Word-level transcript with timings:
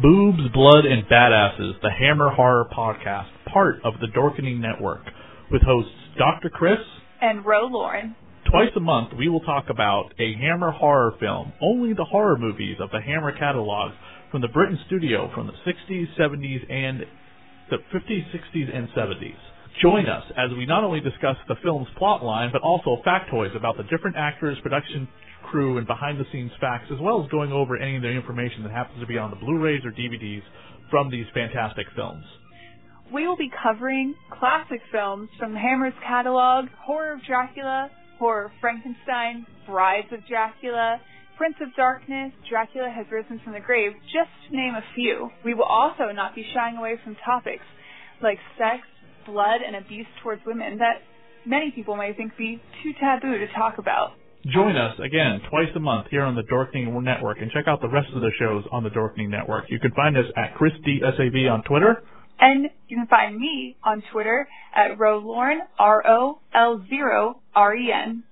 Boobs, 0.00 0.48
Blood, 0.54 0.86
and 0.86 1.04
Badasses, 1.08 1.78
the 1.82 1.90
Hammer 1.90 2.30
Horror 2.30 2.66
Podcast, 2.72 3.28
part 3.52 3.84
of 3.84 3.94
the 4.00 4.06
Dorkening 4.06 4.58
Network, 4.58 5.02
with 5.52 5.60
hosts 5.60 5.92
Dr. 6.16 6.48
Chris 6.48 6.78
and 7.20 7.44
Ro 7.44 7.66
Lauren. 7.66 8.16
Twice 8.50 8.70
a 8.76 8.80
month, 8.80 9.10
we 9.18 9.28
will 9.28 9.40
talk 9.40 9.66
about 9.68 10.14
a 10.18 10.32
Hammer 10.40 10.70
horror 10.70 11.14
film, 11.20 11.52
only 11.60 11.92
the 11.92 12.06
horror 12.06 12.38
movies 12.38 12.78
of 12.80 12.88
the 12.92 13.00
Hammer 13.02 13.36
catalog 13.38 13.92
from 14.30 14.40
the 14.40 14.48
Britain 14.48 14.78
studio 14.86 15.30
from 15.34 15.48
the 15.48 15.70
60s, 15.70 16.06
70s, 16.18 16.72
and 16.72 17.00
the 17.68 17.76
50s, 17.92 18.24
60s, 18.32 18.74
and 18.74 18.88
70s. 18.96 19.36
Join 19.82 20.06
us 20.06 20.24
as 20.30 20.50
we 20.56 20.64
not 20.64 20.82
only 20.82 21.00
discuss 21.00 21.36
the 21.46 21.56
film's 21.62 21.88
plotline, 22.00 22.52
but 22.52 22.62
also 22.62 23.02
factoids 23.06 23.54
about 23.54 23.76
the 23.76 23.84
different 23.84 24.16
actors, 24.16 24.56
production 24.62 25.08
crew, 25.42 25.78
and 25.78 25.86
behind 25.86 26.18
the 26.20 26.24
scenes 26.32 26.52
facts, 26.60 26.86
as 26.92 26.98
well 27.00 27.22
as 27.22 27.30
going 27.30 27.52
over 27.52 27.76
any 27.76 27.96
of 27.96 28.02
the 28.02 28.08
information 28.08 28.62
that 28.62 28.72
happens 28.72 29.00
to 29.00 29.06
be 29.06 29.18
on 29.18 29.30
the 29.30 29.36
Blu 29.36 29.58
rays 29.58 29.84
or 29.84 29.90
DVDs 29.90 30.42
from 30.90 31.10
these 31.10 31.26
fantastic 31.32 31.86
films. 31.94 32.24
We 33.12 33.26
will 33.26 33.36
be 33.36 33.50
covering 33.50 34.14
classic 34.30 34.80
films 34.92 35.28
from 35.38 35.54
Hammer's 35.54 35.94
catalog 36.06 36.66
Horror 36.78 37.14
of 37.14 37.20
Dracula, 37.26 37.90
Horror 38.18 38.46
of 38.46 38.52
Frankenstein, 38.60 39.46
Brides 39.66 40.08
of 40.12 40.20
Dracula, 40.28 41.00
Prince 41.36 41.56
of 41.60 41.74
Darkness, 41.74 42.32
Dracula 42.48 42.90
Has 42.90 43.06
Risen 43.10 43.40
from 43.42 43.54
the 43.54 43.60
Grave, 43.60 43.92
just 44.12 44.30
to 44.46 44.56
name 44.56 44.74
a 44.74 44.84
few. 44.94 45.30
We 45.44 45.54
will 45.54 45.64
also 45.64 46.12
not 46.14 46.34
be 46.34 46.44
shying 46.54 46.76
away 46.76 47.00
from 47.02 47.16
topics 47.24 47.64
like 48.22 48.38
sex, 48.58 48.86
blood, 49.26 49.60
and 49.66 49.74
abuse 49.74 50.06
towards 50.22 50.42
women 50.46 50.78
that 50.78 51.02
many 51.46 51.72
people 51.74 51.96
may 51.96 52.12
think 52.12 52.36
be 52.36 52.60
too 52.82 52.92
taboo 53.00 53.38
to 53.38 53.46
talk 53.54 53.78
about. 53.78 54.12
Join 54.46 54.74
us 54.74 54.98
again 55.04 55.42
twice 55.50 55.68
a 55.76 55.80
month 55.80 56.06
here 56.10 56.22
on 56.22 56.34
the 56.34 56.42
Dorkening 56.42 56.90
Network 57.02 57.42
and 57.42 57.50
check 57.50 57.68
out 57.68 57.82
the 57.82 57.90
rest 57.90 58.08
of 58.14 58.22
the 58.22 58.30
shows 58.38 58.64
on 58.72 58.82
the 58.82 58.88
Dorkening 58.88 59.28
Network. 59.28 59.66
You 59.68 59.78
can 59.78 59.90
find 59.92 60.16
us 60.16 60.24
at 60.34 60.54
ChrisDSAV 60.54 61.50
on 61.50 61.62
Twitter. 61.64 62.02
And 62.40 62.70
you 62.88 62.96
can 62.96 63.06
find 63.06 63.36
me 63.36 63.76
on 63.84 64.02
Twitter 64.10 64.48
at 64.74 64.96
RoLauren, 64.96 65.58
R 65.78 66.02
O 66.08 66.38
L 66.54 66.82
0 66.88 67.40
R 67.54 67.76
E 67.76 67.92
N. 67.92 68.22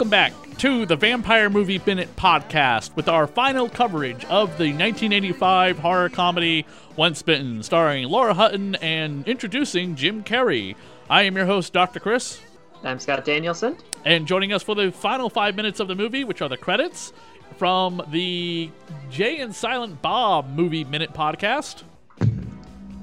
welcome 0.00 0.08
back 0.08 0.32
to 0.56 0.86
the 0.86 0.96
Vampire 0.96 1.50
Movie 1.50 1.78
Minute 1.84 2.16
podcast 2.16 2.96
with 2.96 3.06
our 3.06 3.26
final 3.26 3.68
coverage 3.68 4.24
of 4.24 4.48
the 4.56 4.72
1985 4.72 5.78
horror 5.78 6.08
comedy 6.08 6.64
Once 6.96 7.20
Bitten, 7.20 7.62
starring 7.62 8.08
Lauren 8.08 8.34
Hutton 8.34 8.76
and 8.76 9.28
introducing 9.28 9.96
Jim 9.96 10.24
Carrey. 10.24 10.74
I 11.10 11.24
am 11.24 11.36
your 11.36 11.44
host, 11.44 11.74
Dr. 11.74 12.00
Chris. 12.00 12.40
I'm 12.82 12.98
Scott 12.98 13.26
Danielson. 13.26 13.76
And 14.06 14.26
joining 14.26 14.54
us 14.54 14.62
for 14.62 14.74
the 14.74 14.90
final 14.90 15.28
five 15.28 15.54
minutes 15.54 15.80
of 15.80 15.88
the 15.88 15.94
movie, 15.94 16.24
which 16.24 16.40
are 16.40 16.48
the 16.48 16.56
credits 16.56 17.12
from 17.58 18.00
the 18.10 18.70
Jay 19.10 19.40
and 19.40 19.54
Silent 19.54 20.00
Bob 20.00 20.48
Movie 20.48 20.84
Minute 20.84 21.12
podcast. 21.12 21.82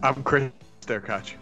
I'm 0.01 0.23
Chris 0.23 0.49
Derkach. 0.87 1.35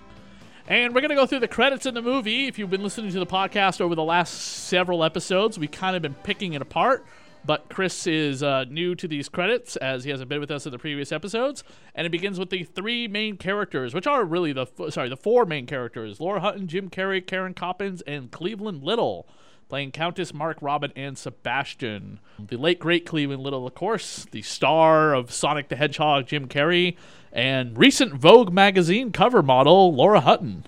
And 0.67 0.95
we're 0.95 1.01
going 1.01 1.09
to 1.09 1.15
go 1.15 1.27
through 1.27 1.41
the 1.41 1.47
credits 1.47 1.85
in 1.85 1.93
the 1.93 2.01
movie. 2.01 2.47
If 2.47 2.57
you've 2.57 2.71
been 2.71 2.81
listening 2.81 3.11
to 3.11 3.19
the 3.19 3.27
podcast 3.27 3.79
over 3.79 3.93
the 3.93 4.03
last 4.03 4.33
several 4.33 5.03
episodes, 5.03 5.59
we've 5.59 5.69
kind 5.69 5.95
of 5.95 6.01
been 6.01 6.15
picking 6.15 6.53
it 6.53 6.61
apart. 6.61 7.05
But 7.45 7.69
Chris 7.69 8.07
is 8.07 8.41
uh, 8.41 8.63
new 8.63 8.95
to 8.95 9.07
these 9.07 9.29
credits 9.29 9.75
as 9.75 10.05
he 10.05 10.09
hasn't 10.09 10.27
been 10.27 10.39
with 10.39 10.49
us 10.49 10.65
in 10.65 10.71
the 10.71 10.79
previous 10.79 11.11
episodes. 11.11 11.63
And 11.93 12.07
it 12.07 12.09
begins 12.09 12.39
with 12.39 12.49
the 12.49 12.63
three 12.63 13.07
main 13.07 13.37
characters, 13.37 13.93
which 13.93 14.07
are 14.07 14.25
really 14.25 14.53
the 14.53 14.65
sorry 14.89 15.09
the 15.09 15.15
four 15.15 15.45
main 15.45 15.67
characters: 15.67 16.19
Lauren 16.19 16.41
Hutton, 16.41 16.67
Jim 16.67 16.89
Carrey, 16.89 17.23
Karen 17.25 17.53
Kopins, 17.53 18.01
and 18.07 18.31
Cleavon 18.31 18.81
Little, 18.81 19.27
playing 19.69 19.91
Countess, 19.91 20.33
Mark, 20.33 20.57
Robin, 20.61 20.91
and 20.95 21.17
Sebastian. 21.17 22.19
The 22.39 22.57
late 22.57 22.79
great 22.79 23.05
Cleavon 23.05 23.39
Little, 23.39 23.65
of 23.65 23.75
course, 23.75 24.25
the 24.31 24.41
star 24.41 25.13
of 25.13 25.31
Sonic 25.31 25.69
the 25.69 25.75
Hedgehog, 25.75 26.27
Jim 26.27 26.47
Carrey, 26.47 26.95
and 27.31 27.77
recent 27.77 28.13
Vogue 28.13 28.51
magazine 28.51 29.11
cover 29.11 29.41
model 29.41 29.93
Lauren 29.93 30.21
Hutton. 30.21 30.65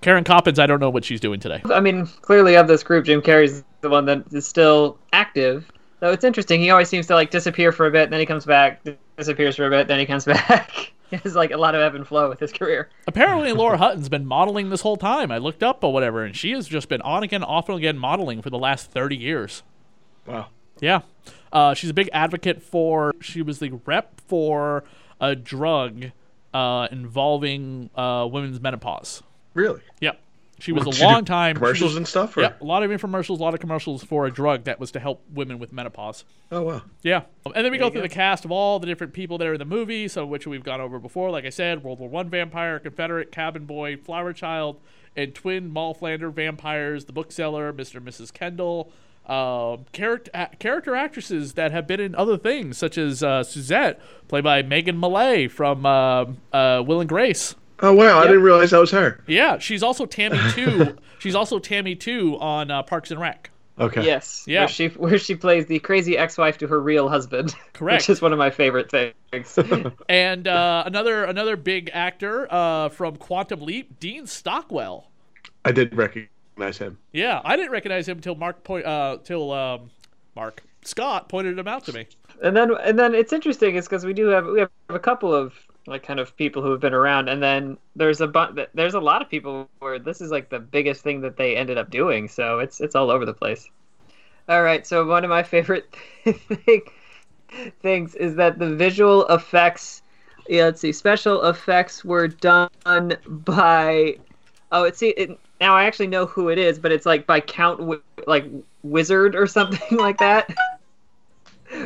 Karen 0.00 0.24
Kopins, 0.24 0.58
I 0.58 0.66
don't 0.66 0.80
know 0.80 0.90
what 0.90 1.04
she's 1.04 1.20
doing 1.20 1.40
today. 1.40 1.62
I 1.72 1.80
mean, 1.80 2.06
clearly 2.06 2.56
of 2.56 2.68
this 2.68 2.82
group, 2.82 3.06
Jim 3.06 3.22
Carrey's 3.22 3.64
the 3.80 3.88
one 3.88 4.04
that 4.06 4.24
is 4.32 4.46
still 4.46 4.98
active. 5.12 5.70
Though 6.00 6.12
it's 6.12 6.24
interesting. 6.24 6.60
He 6.60 6.70
always 6.70 6.88
seems 6.88 7.06
to 7.06 7.14
like 7.14 7.30
disappear 7.30 7.72
for 7.72 7.86
a 7.86 7.90
bit, 7.90 8.10
then 8.10 8.20
he 8.20 8.26
comes 8.26 8.44
back, 8.44 8.82
disappears 9.16 9.56
for 9.56 9.66
a 9.66 9.70
bit, 9.70 9.88
then 9.88 9.98
he 9.98 10.06
comes 10.06 10.24
back. 10.26 10.92
It's 11.12 11.34
like 11.34 11.52
a 11.52 11.56
lot 11.56 11.74
of 11.74 11.80
ebb 11.80 11.94
and 11.94 12.06
flow 12.06 12.28
with 12.28 12.40
his 12.40 12.52
career. 12.52 12.88
Apparently, 13.06 13.52
Lauren 13.54 13.78
Hutton's 13.78 14.08
been 14.08 14.26
modeling 14.26 14.70
this 14.70 14.80
whole 14.80 14.96
time. 14.96 15.30
I 15.30 15.38
looked 15.38 15.62
up 15.62 15.84
or 15.84 15.92
whatever, 15.92 16.24
and 16.24 16.34
she 16.34 16.50
has 16.52 16.66
just 16.66 16.88
been 16.88 17.00
on 17.02 17.22
again, 17.22 17.44
off 17.44 17.68
and 17.68 17.78
again 17.78 17.96
modeling 17.96 18.42
for 18.42 18.50
the 18.50 18.58
last 18.58 18.90
30 18.90 19.16
years. 19.16 19.62
Wow. 20.26 20.48
Yeah. 20.80 21.02
Uh, 21.52 21.74
she's 21.74 21.90
a 21.90 21.94
big 21.94 22.10
advocate 22.12 22.62
for, 22.62 23.12
she 23.20 23.40
was 23.40 23.60
the 23.60 23.70
rep 23.86 24.20
for 24.26 24.84
a 25.20 25.36
drug 25.36 26.06
uh, 26.52 26.88
involving 26.90 27.90
uh, 27.94 28.28
women's 28.30 28.60
menopause. 28.60 29.22
Really? 29.54 29.80
Yep. 30.00 30.20
She 30.58 30.72
was 30.72 30.86
What, 30.86 30.98
a 30.98 31.04
long 31.04 31.24
time 31.26 31.54
commercials 31.56 31.90
was- 31.90 31.96
and 31.98 32.08
stuff, 32.08 32.36
or- 32.36 32.40
Yep, 32.40 32.62
a 32.62 32.64
lot 32.64 32.82
of 32.82 32.90
infomercials, 32.90 33.38
a 33.38 33.42
lot 33.42 33.52
of 33.52 33.60
commercials 33.60 34.02
for 34.02 34.24
a 34.26 34.30
drug 34.32 34.64
that 34.64 34.80
was 34.80 34.90
to 34.92 34.98
help 35.00 35.22
women 35.32 35.58
with 35.58 35.70
menopause. 35.72 36.24
Oh 36.50 36.62
wow. 36.62 36.82
Yeah, 37.02 37.22
and 37.54 37.64
then 37.64 37.70
we 37.70 37.76
go 37.78 37.90
through 37.90 38.00
the 38.02 38.08
cast 38.08 38.44
of 38.46 38.50
all 38.50 38.78
the 38.78 38.86
different 38.86 39.12
people 39.12 39.36
that 39.38 39.46
are 39.46 39.52
in 39.54 39.58
the 39.58 39.64
movie, 39.66 40.08
so 40.08 40.24
which 40.24 40.46
we've 40.46 40.64
gone 40.64 40.80
over 40.80 40.98
before. 40.98 41.30
Like 41.30 41.44
I 41.44 41.50
said, 41.50 41.84
World 41.84 41.98
War 41.98 42.08
One 42.08 42.30
vampire, 42.30 42.78
Confederate 42.78 43.30
cabin 43.32 43.66
boy, 43.66 43.96
flower 43.98 44.32
child, 44.32 44.80
and 45.14 45.34
twin 45.34 45.70
Malflander 45.72 46.32
vampires, 46.32 47.04
the 47.04 47.12
bookseller, 47.12 47.72
Mr. 47.72 47.96
and 47.96 48.06
Mrs. 48.06 48.32
Kendall. 48.32 48.90
Uh, 49.26 49.78
character 49.92 50.30
a- 50.34 50.54
character 50.60 50.94
actresses 50.94 51.54
that 51.54 51.72
have 51.72 51.86
been 51.86 51.98
in 52.00 52.14
other 52.14 52.38
things, 52.38 52.78
such 52.78 52.96
as 52.96 53.22
uh, 53.24 53.42
Suzette, 53.42 54.00
played 54.28 54.44
by 54.44 54.62
Megan 54.62 54.96
Mullally 54.96 55.48
from 55.48 55.84
uh, 55.84 56.26
uh, 56.52 56.82
Will 56.86 57.00
and 57.00 57.08
Grace. 57.08 57.56
Oh 57.80 57.92
wow, 57.92 58.18
I 58.20 58.26
didn't 58.26 58.42
realize 58.42 58.70
that 58.70 58.78
was 58.78 58.90
her. 58.92 59.22
Yeah, 59.26 59.58
she's 59.58 59.82
also 59.82 60.06
Tammy 60.06 60.38
too. 60.52 60.96
she's 61.18 61.34
also 61.34 61.58
Tammy 61.58 61.94
too 61.94 62.38
on 62.40 62.70
uh, 62.70 62.82
Parks 62.82 63.10
and 63.10 63.20
Rec. 63.20 63.50
Okay. 63.78 64.04
Yes. 64.06 64.44
Yeah. 64.46 64.60
Where 64.60 64.68
she 64.68 64.88
where 64.88 65.18
she 65.18 65.34
plays 65.34 65.66
the 65.66 65.78
crazy 65.80 66.16
ex-wife 66.16 66.56
to 66.58 66.66
her 66.66 66.80
real 66.80 67.10
husband. 67.10 67.54
Correct. 67.74 68.02
Which 68.02 68.08
is 68.10 68.22
one 68.22 68.32
of 68.32 68.38
my 68.38 68.50
favorite 68.50 68.90
things. 68.90 69.12
And 70.08 70.48
uh, 70.48 70.84
another 70.86 71.24
another 71.24 71.56
big 71.56 71.90
actor 71.92 72.50
uh, 72.50 72.88
from 72.88 73.16
Quantum 73.16 73.60
Leap, 73.60 74.00
Dean 74.00 74.26
Stockwell. 74.26 75.10
I 75.66 75.72
did 75.72 75.94
recognize 75.94 76.78
him. 76.78 76.96
Yeah, 77.12 77.42
I 77.44 77.56
didn't 77.56 77.72
recognize 77.72 78.08
him 78.08 78.16
until 78.16 78.34
Mark 78.34 78.64
point 78.64 78.86
uh, 78.86 79.18
till 79.22 79.52
um, 79.52 79.90
Mark 80.34 80.62
Scott 80.82 81.28
pointed 81.28 81.58
him 81.58 81.68
out 81.68 81.84
to 81.84 81.92
me. 81.92 82.06
and 82.42 82.56
then 82.56 82.70
and 82.82 82.98
then 82.98 83.14
it's 83.14 83.34
interesting 83.34 83.76
is 83.76 83.84
because 83.86 84.06
we 84.06 84.14
do 84.14 84.28
have 84.28 84.46
we 84.46 84.60
have 84.60 84.70
a 84.88 84.98
couple 84.98 85.34
of 85.34 85.52
like 85.86 86.02
kind 86.02 86.20
of 86.20 86.36
people 86.36 86.62
who 86.62 86.70
have 86.70 86.80
been 86.80 86.94
around. 86.94 87.28
And 87.28 87.42
then 87.42 87.78
there's 87.94 88.20
a 88.20 88.26
bu- 88.26 88.66
there's 88.74 88.94
a 88.94 89.00
lot 89.00 89.22
of 89.22 89.28
people 89.28 89.68
where 89.78 89.98
this 89.98 90.20
is 90.20 90.30
like 90.30 90.48
the 90.48 90.58
biggest 90.58 91.02
thing 91.02 91.20
that 91.22 91.36
they 91.36 91.56
ended 91.56 91.78
up 91.78 91.90
doing. 91.90 92.28
So 92.28 92.58
it's 92.58 92.80
it's 92.80 92.94
all 92.94 93.10
over 93.10 93.24
the 93.24 93.34
place. 93.34 93.68
All 94.48 94.62
right. 94.62 94.86
So 94.86 95.06
one 95.06 95.24
of 95.24 95.30
my 95.30 95.42
favorite 95.42 95.94
thing, 96.24 96.82
things 97.80 98.14
is 98.14 98.34
that 98.36 98.58
the 98.58 98.74
visual 98.74 99.26
effects 99.28 100.02
yeah 100.48 100.64
let's 100.64 100.80
see 100.80 100.92
special 100.92 101.44
effects 101.46 102.04
were 102.04 102.28
done 102.28 102.68
by 103.26 104.16
oh 104.70 104.84
it's 104.84 104.98
see 104.98 105.08
it, 105.08 105.36
now 105.60 105.74
i 105.74 105.84
actually 105.84 106.06
know 106.06 106.24
who 106.24 106.50
it 106.50 106.58
is 106.58 106.78
but 106.78 106.92
it's 106.92 107.04
like 107.04 107.26
by 107.26 107.40
count 107.40 108.00
like 108.28 108.44
wizard 108.84 109.34
or 109.34 109.46
something 109.48 109.98
like 109.98 110.18
that 110.18 110.48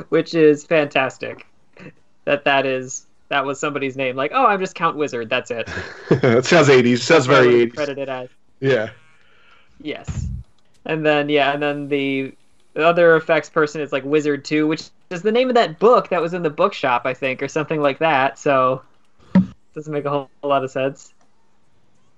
which 0.09 0.35
is 0.35 0.65
fantastic. 0.65 1.47
That 2.25 2.45
that 2.45 2.67
is 2.67 3.07
that 3.31 3.47
was 3.47 3.59
somebody's 3.59 3.97
name. 3.97 4.17
Like, 4.17 4.33
oh, 4.35 4.47
I'm 4.47 4.61
just 4.61 4.75
Count 4.75 4.97
Wizard. 4.97 5.31
That's 5.31 5.51
it. 5.51 5.69
it 6.11 6.45
sounds 6.45 6.69
80s. 6.69 6.99
Sounds 6.99 7.27
very 7.27 7.47
we're 7.47 7.67
80s. 7.67 7.75
Credited 7.75 8.09
as 8.09 8.29
Yeah. 8.61 8.91
yes. 9.81 10.27
And 10.85 11.05
then 11.07 11.29
yeah, 11.29 11.53
and 11.53 11.63
then 11.63 11.89
the 11.89 12.35
the 12.75 12.87
other 12.87 13.17
effects 13.17 13.49
person 13.51 13.81
is 13.81 13.93
like 13.93 14.05
Wizard 14.05 14.45
Two, 14.45 14.67
which 14.67 14.85
is 15.11 15.23
the 15.23 15.33
name 15.33 15.49
of 15.49 15.55
that 15.55 15.79
book 15.79 16.09
that 16.11 16.23
was 16.23 16.35
in 16.35 16.43
the 16.43 16.51
bookshop, 16.51 17.03
I 17.05 17.15
think, 17.15 17.43
or 17.43 17.49
something 17.49 17.81
like 17.81 17.99
that. 17.99 18.39
So 18.39 18.83
doesn't 19.75 19.93
make 19.93 20.05
a 20.05 20.11
whole, 20.11 20.31
whole 20.41 20.51
lot 20.51 20.65
of 20.65 20.71
sense. 20.71 21.13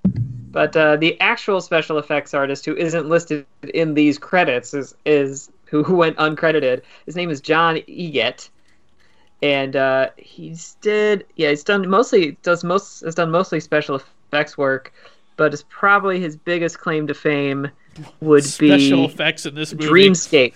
But 0.05 0.77
uh, 0.77 0.97
the 0.97 1.19
actual 1.21 1.61
special 1.61 1.99
effects 1.99 2.35
artist 2.35 2.65
who 2.65 2.77
isn't 2.77 3.09
listed 3.09 3.47
in 3.75 3.95
these 3.95 4.19
credits 4.19 4.75
is 4.75 4.95
is 5.05 5.51
who, 5.67 5.83
who 5.83 5.97
went 5.97 6.17
uncredited. 6.19 6.83
His 7.07 7.17
name 7.17 7.31
is 7.31 7.41
John 7.41 7.77
Eget, 7.77 8.49
and 9.43 9.77
uh, 9.77 10.09
he's 10.17 10.77
did 10.81 11.27
yeah 11.37 11.51
he's 11.51 11.65
done 11.65 11.89
mostly 11.89 12.37
does 12.43 12.63
most 12.65 13.01
has 13.05 13.15
done 13.15 13.31
mostly 13.31 13.61
special 13.61 13.97
effects 13.97 14.57
work, 14.57 14.93
but 15.37 15.53
is 15.53 15.63
probably 15.65 16.21
his 16.21 16.37
biggest 16.37 16.79
claim 16.79 17.07
to 17.09 17.15
fame 17.15 17.69
would 18.21 18.45
Special 18.45 19.07
be 19.07 19.13
effects 19.13 19.45
in 19.45 19.55
this 19.55 19.75
movie. 19.75 19.87
Dreamscape. 19.87 20.55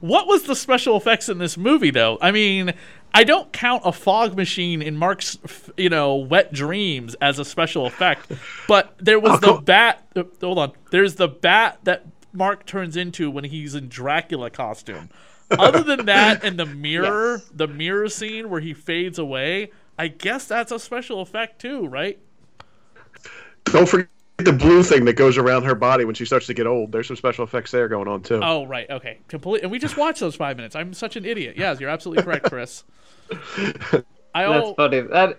What 0.00 0.26
was 0.26 0.44
the 0.44 0.56
special 0.56 0.96
effects 0.96 1.28
in 1.28 1.36
this 1.38 1.56
movie, 1.58 1.90
though? 1.90 2.16
I 2.20 2.30
mean, 2.32 2.72
I 3.12 3.24
don't 3.24 3.52
count 3.52 3.82
a 3.84 3.92
fog 3.92 4.34
machine 4.36 4.80
in 4.80 4.96
Mark's, 4.96 5.36
you 5.76 5.90
know, 5.90 6.16
wet 6.16 6.52
dreams 6.52 7.14
as 7.20 7.38
a 7.38 7.44
special 7.44 7.86
effect, 7.86 8.32
but 8.66 8.94
there 8.98 9.20
was 9.20 9.32
Oh, 9.34 9.36
the 9.36 9.46
go- 9.52 9.60
bat. 9.60 10.06
uh, 10.16 10.22
hold 10.40 10.58
on, 10.58 10.72
there's 10.90 11.16
the 11.16 11.28
bat 11.28 11.78
that 11.84 12.06
Mark 12.32 12.64
turns 12.64 12.96
into 12.96 13.30
when 13.30 13.44
he's 13.44 13.74
in 13.74 13.88
Dracula 13.88 14.48
costume. 14.50 15.10
Other 15.58 15.82
than 15.82 16.06
that, 16.06 16.44
and 16.44 16.58
the 16.58 16.66
mirror, 16.88 17.34
Yes. 17.38 17.50
the 17.54 17.68
mirror 17.68 18.08
scene 18.08 18.48
where 18.50 18.60
he 18.60 18.74
fades 18.74 19.18
away, 19.18 19.70
I 19.98 20.08
guess 20.08 20.46
that's 20.46 20.72
a 20.72 20.78
special 20.78 21.20
effect 21.20 21.60
too, 21.60 21.86
right? 21.86 22.18
Don't 23.66 23.88
forget 23.88 24.08
the 24.38 24.52
blue 24.52 24.82
thing 24.82 25.04
that 25.04 25.14
goes 25.14 25.38
around 25.38 25.64
her 25.64 25.74
body 25.74 26.04
when 26.04 26.14
she 26.14 26.24
starts 26.24 26.46
to 26.46 26.54
get 26.54 26.66
old. 26.66 26.90
There's 26.92 27.06
some 27.06 27.16
special 27.16 27.44
effects 27.44 27.70
there 27.70 27.88
going 27.88 28.08
on 28.08 28.22
too. 28.22 28.40
Oh, 28.42 28.66
right, 28.66 28.88
okay, 28.90 29.18
complete. 29.28 29.62
And 29.62 29.70
we 29.70 29.78
just 29.78 29.96
watched 29.96 30.20
those 30.20 30.34
five 30.34 30.56
minutes. 30.56 30.74
I'm 30.74 30.92
such 30.94 31.16
an 31.16 31.24
idiot. 31.24 31.54
Yes, 31.56 31.78
you're 31.80 31.90
absolutely 31.90 32.24
correct, 32.24 32.46
Chris. 32.50 32.84
I 33.30 34.44
That's 34.44 34.66
al- 34.66 34.74
funny. 34.74 35.00
That 35.00 35.38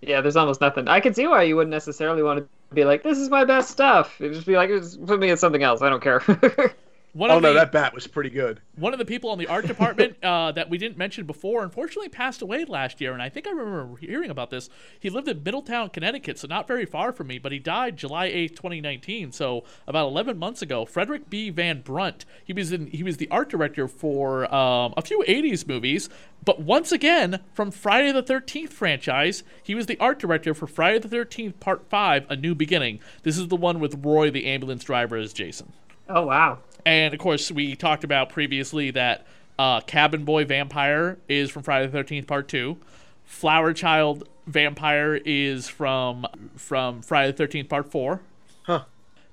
yeah, 0.00 0.20
there's 0.20 0.36
almost 0.36 0.60
nothing. 0.60 0.88
I 0.88 1.00
can 1.00 1.12
see 1.12 1.26
why 1.26 1.42
you 1.42 1.56
wouldn't 1.56 1.72
necessarily 1.72 2.22
want 2.22 2.38
to 2.38 2.74
be 2.74 2.84
like, 2.84 3.02
"This 3.02 3.18
is 3.18 3.28
my 3.28 3.44
best 3.44 3.70
stuff." 3.70 4.18
It'd 4.20 4.32
just 4.34 4.46
be 4.46 4.56
like, 4.56 4.70
"Just 4.70 5.04
put 5.04 5.18
me 5.20 5.30
in 5.30 5.36
something 5.36 5.62
else. 5.62 5.82
I 5.82 5.90
don't 5.90 6.02
care." 6.02 6.22
one 7.12 7.30
Oh 7.30 7.36
of 7.36 7.42
no, 7.42 7.48
the, 7.52 7.58
that 7.60 7.72
bat 7.72 7.92
was 7.94 8.06
pretty 8.06 8.30
good. 8.30 8.60
one 8.76 8.92
of 8.92 8.98
the 8.98 9.04
people 9.04 9.30
on 9.30 9.38
the 9.38 9.46
art 9.48 9.66
department 9.66 10.16
uh, 10.22 10.52
that 10.52 10.70
we 10.70 10.78
didn't 10.78 10.96
mention 10.96 11.26
before 11.26 11.62
unfortunately 11.64 12.08
passed 12.08 12.40
away 12.40 12.64
last 12.64 13.00
year 13.00 13.12
and 13.12 13.20
i 13.22 13.28
think 13.28 13.46
i 13.46 13.50
remember 13.50 13.96
hearing 13.96 14.30
about 14.30 14.50
this. 14.50 14.70
He 15.00 15.10
lived 15.10 15.26
in 15.28 15.42
middletown 15.42 15.90
connecticut 15.90 16.38
so 16.38 16.46
not 16.46 16.68
very 16.68 16.86
far 16.86 17.12
from 17.12 17.26
me 17.26 17.38
but 17.38 17.50
he 17.52 17.58
died 17.58 17.96
july 17.96 18.28
8th 18.30 18.56
2019 18.56 19.32
so 19.32 19.64
about 19.86 20.06
11 20.08 20.38
months 20.38 20.62
ago. 20.62 20.84
Frederick 20.84 21.28
b. 21.28 21.50
Van 21.50 21.80
brunt. 21.82 22.24
He 22.44 22.52
was 22.52 22.72
in 22.72 22.86
he 22.88 23.02
was 23.02 23.16
the 23.16 23.28
art 23.30 23.48
director 23.48 23.88
for 23.88 24.52
um, 24.54 24.94
a 24.96 25.02
few 25.02 25.24
80s 25.26 25.66
movies 25.66 26.08
but 26.44 26.60
once 26.60 26.92
again 26.92 27.40
from 27.52 27.70
friday 27.70 28.12
the 28.12 28.22
13th 28.22 28.70
franchise 28.70 29.42
he 29.62 29.74
was 29.74 29.86
the 29.86 29.98
art 29.98 30.18
director 30.18 30.54
for 30.54 30.66
friday 30.66 30.98
the 30.98 31.08
13th 31.08 31.58
part 31.60 31.88
5 31.88 32.26
a 32.30 32.36
new 32.36 32.54
beginning. 32.54 33.00
This 33.24 33.36
is 33.36 33.48
the 33.48 33.56
one 33.56 33.80
with 33.80 34.04
roy 34.04 34.30
the 34.30 34.46
ambulance 34.46 34.84
driver 34.84 35.16
as 35.16 35.32
jason. 35.32 35.72
Oh 36.08 36.26
wow. 36.26 36.58
And 36.86 37.14
of 37.14 37.20
course, 37.20 37.50
we 37.50 37.74
talked 37.74 38.04
about 38.04 38.30
previously 38.30 38.90
that 38.92 39.26
uh, 39.58 39.80
Cabin 39.80 40.24
Boy 40.24 40.44
Vampire 40.44 41.18
is 41.28 41.50
from 41.50 41.62
Friday 41.62 41.86
the 41.86 41.92
Thirteenth 41.92 42.26
Part 42.26 42.48
Two. 42.48 42.78
Flower 43.24 43.72
Child 43.72 44.28
Vampire 44.46 45.14
is 45.24 45.68
from 45.68 46.26
from 46.56 47.02
Friday 47.02 47.32
the 47.32 47.36
Thirteenth 47.36 47.68
Part 47.68 47.90
Four. 47.90 48.22
Huh. 48.64 48.84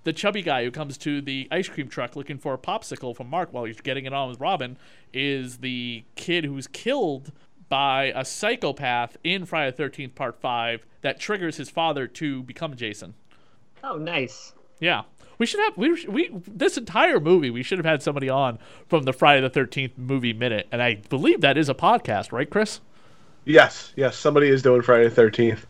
The 0.04 0.14
chubby 0.14 0.42
guy 0.42 0.64
who 0.64 0.72
comes 0.72 0.98
to 1.00 1.22
the 1.22 1.48
ice 1.52 1.68
cream 1.68 1.90
truck 1.90 2.16
looking 2.16 2.38
for 2.38 2.54
a 2.54 2.58
popsicle 2.58 3.16
from 3.16 3.30
Mark 3.30 3.52
while 3.52 3.66
he's 3.66 3.82
getting 3.82 4.06
it 4.06 4.14
on 4.14 4.30
with 4.30 4.40
Robin 4.40 4.78
is 5.14 5.58
the 5.58 6.04
kid 6.16 6.46
who's 6.46 6.68
killed 6.68 7.32
by 7.68 8.14
a 8.16 8.24
psychopath 8.24 9.18
in 9.24 9.46
Friday 9.46 9.72
the 9.72 9.78
Thirteenth 9.78 10.16
Part 10.16 10.40
Five 10.40 10.86
that 11.02 11.20
triggers 11.20 11.58
his 11.58 11.70
father 11.70 12.08
to 12.08 12.44
become 12.44 12.76
Jason. 12.76 13.16
Oh, 13.84 13.98
nice. 13.98 14.54
Yeah. 14.80 15.04
We 15.38 15.46
should 15.46 15.60
have 15.60 15.78
we 15.78 16.06
we 16.06 16.32
this 16.48 16.78
entire 16.78 17.20
movie 17.20 17.50
we 17.50 17.64
should 17.64 17.78
have 17.78 17.86
had 17.86 18.02
somebody 18.02 18.30
on 18.30 18.58
from 18.88 19.04
the 19.04 19.14
Friday 19.14 19.42
the 19.42 19.50
Thirteenth 19.50 19.98
movie 19.98 20.34
minute, 20.34 20.68
and 20.72 20.82
I 20.82 20.96
believe 20.96 21.42
that 21.42 21.58
is 21.58 21.70
a 21.70 21.76
podcast, 21.76 22.32
right, 22.32 22.50
Chris? 22.50 22.80
Yes, 23.46 23.94
yes, 23.96 24.18
somebody 24.18 24.50
is 24.50 24.62
doing 24.62 24.82
Friday 24.82 25.06
the 25.06 25.16
Thirteenth. 25.16 25.66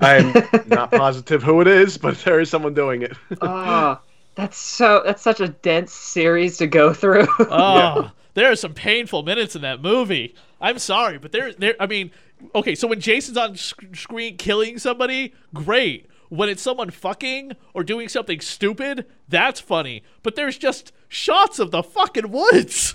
I'm 0.00 0.32
not 0.66 0.90
positive 0.90 1.42
who 1.42 1.60
it 1.60 1.66
is, 1.66 1.98
but 1.98 2.16
there 2.18 2.40
is 2.40 2.50
someone 2.50 2.74
doing 2.74 3.02
it. 3.02 3.16
Oh, 3.40 4.00
that's 4.34 4.56
so. 4.56 5.02
That's 5.04 5.22
such 5.22 5.40
a 5.40 5.48
dense 5.48 5.92
series 5.92 6.56
to 6.58 6.66
go 6.66 6.92
through. 6.92 7.26
Oh, 7.50 8.10
there 8.34 8.50
are 8.50 8.56
some 8.56 8.72
painful 8.72 9.22
minutes 9.24 9.56
in 9.56 9.62
that 9.62 9.82
movie. 9.82 10.34
I'm 10.60 10.78
sorry, 10.78 11.18
but 11.18 11.32
there 11.32 11.52
there 11.52 11.74
I 11.80 11.86
mean, 11.86 12.10
okay, 12.54 12.74
so 12.74 12.86
when 12.86 13.00
Jason's 13.00 13.36
on 13.36 13.56
sc- 13.56 13.94
screen 13.94 14.36
killing 14.36 14.78
somebody, 14.78 15.34
great. 15.52 16.06
When 16.28 16.48
it's 16.48 16.62
someone 16.62 16.90
fucking 16.90 17.52
or 17.74 17.82
doing 17.82 18.08
something 18.08 18.40
stupid, 18.40 19.06
that's 19.28 19.60
funny. 19.60 20.02
But 20.22 20.36
there's 20.36 20.58
just 20.58 20.92
shots 21.08 21.58
of 21.58 21.70
the 21.70 21.82
fucking 21.82 22.30
woods. 22.30 22.94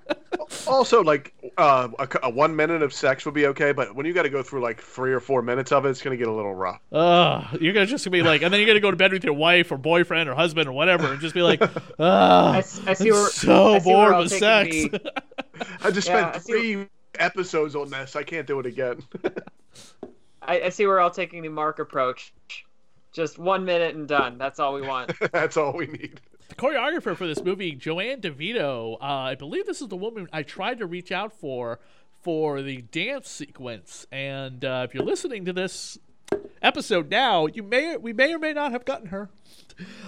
also, 0.66 1.02
like 1.02 1.34
uh, 1.58 1.88
a, 1.98 2.08
a 2.24 2.30
one 2.30 2.54
minute 2.54 2.82
of 2.82 2.92
sex 2.92 3.24
would 3.24 3.34
be 3.34 3.46
okay, 3.46 3.72
but 3.72 3.94
when 3.94 4.06
you 4.06 4.12
got 4.12 4.22
to 4.22 4.30
go 4.30 4.42
through 4.42 4.62
like 4.62 4.80
three 4.80 5.12
or 5.12 5.20
four 5.20 5.42
minutes 5.42 5.72
of 5.72 5.84
it, 5.86 5.90
it's 5.90 6.00
gonna 6.02 6.16
get 6.16 6.28
a 6.28 6.32
little 6.32 6.54
rough. 6.54 6.80
Ugh, 6.92 7.58
you're 7.60 7.72
gonna 7.72 7.86
just 7.86 8.08
be 8.10 8.22
like, 8.22 8.42
and 8.42 8.52
then 8.52 8.60
you're 8.60 8.66
gonna 8.68 8.80
go 8.80 8.90
to 8.90 8.96
bed 8.96 9.12
with 9.12 9.24
your 9.24 9.34
wife 9.34 9.72
or 9.72 9.76
boyfriend 9.76 10.28
or 10.28 10.34
husband 10.34 10.68
or 10.68 10.72
whatever, 10.72 11.10
and 11.12 11.20
just 11.20 11.34
be 11.34 11.42
like, 11.42 11.60
I, 11.62 11.66
ugh, 11.98 12.56
s- 12.56 12.80
I 12.86 12.94
see 12.94 13.08
I'm 13.08 13.14
where 13.14 13.28
so 13.28 13.74
I 13.74 13.78
see 13.80 13.84
bored 13.84 14.16
with 14.18 14.30
sex. 14.32 14.70
the- 14.76 15.12
I 15.82 15.90
just 15.90 16.08
Yeah, 16.08 16.28
I 16.28 16.38
spent 16.38 16.44
see- 16.44 16.52
three 16.74 16.86
episodes 17.18 17.74
on 17.74 17.90
this. 17.90 18.14
I 18.14 18.22
can't 18.22 18.46
do 18.46 18.60
it 18.60 18.66
again. 18.66 19.02
I, 20.42 20.62
I 20.62 20.68
see 20.70 20.86
we're 20.86 21.00
all 21.00 21.10
taking 21.10 21.42
the 21.42 21.48
Mark 21.50 21.78
approach. 21.78 22.32
Just 23.12 23.38
one 23.38 23.64
minute 23.64 23.94
and 23.94 24.06
done. 24.06 24.38
That's 24.38 24.58
all 24.60 24.74
we 24.74 24.82
want. 24.82 25.12
That's 25.32 25.56
all 25.56 25.72
we 25.72 25.86
need. 25.86 26.20
the 26.48 26.54
choreographer 26.54 27.16
for 27.16 27.26
this 27.26 27.42
movie, 27.42 27.72
Joanne 27.72 28.20
DeVito, 28.20 28.94
uh, 29.00 29.04
I 29.04 29.34
believe 29.34 29.66
this 29.66 29.80
is 29.80 29.88
the 29.88 29.96
woman 29.96 30.28
I 30.32 30.42
tried 30.42 30.78
to 30.78 30.86
reach 30.86 31.10
out 31.12 31.32
for 31.32 31.80
for 32.20 32.62
the 32.62 32.82
dance 32.82 33.28
sequence. 33.30 34.06
And 34.12 34.64
uh, 34.64 34.86
if 34.88 34.94
you're 34.94 35.04
listening 35.04 35.44
to 35.46 35.52
this 35.52 35.98
episode 36.60 37.10
now, 37.10 37.46
you 37.46 37.62
may 37.62 37.96
we 37.96 38.12
may 38.12 38.34
or 38.34 38.38
may 38.38 38.52
not 38.52 38.72
have 38.72 38.84
gotten 38.84 39.08
her. 39.08 39.30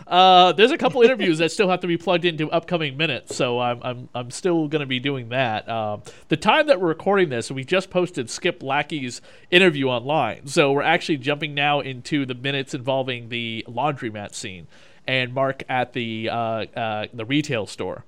Uh, 0.07 0.53
there's 0.53 0.71
a 0.71 0.79
couple 0.79 1.03
interviews 1.03 1.39
that 1.39 1.53
still 1.53 1.69
have 1.69 1.81
to 1.81 1.87
be 1.87 1.97
plugged 1.97 2.25
into 2.25 2.51
upcoming 2.51 2.97
minutes, 2.97 3.37
so 3.37 3.61
I'm 3.61 3.81
I'm 3.83 4.09
I'm 4.15 4.31
still 4.31 4.69
going 4.69 4.81
to 4.81 4.87
be 4.87 4.99
doing 4.99 5.29
that. 5.29 5.69
Um, 5.69 6.03
the 6.29 6.37
time 6.37 6.67
that 6.67 6.81
we're 6.81 6.89
recording 6.89 7.29
this, 7.29 7.51
we 7.51 7.65
just 7.65 7.91
posted 7.91 8.29
Skip 8.29 8.63
Lackey's 8.63 9.21
interview 9.51 9.87
online, 9.87 10.47
so 10.47 10.73
we're 10.73 10.83
actually 10.83 11.19
jumping 11.19 11.55
now 11.55 11.81
into 11.81 12.27
the 12.27 12.35
minutes 12.35 12.75
involving 12.75 13.29
the 13.29 13.65
laundromat 13.69 14.35
scene 14.35 14.67
and 15.07 15.33
Mark 15.33 15.63
at 15.69 15.93
the 15.93 16.29
uh, 16.29 16.35
uh, 16.35 17.07
the 17.13 17.25
retail 17.25 17.67
store, 17.67 18.05